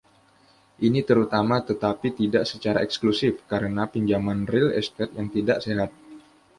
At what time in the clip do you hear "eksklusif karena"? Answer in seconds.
2.87-3.83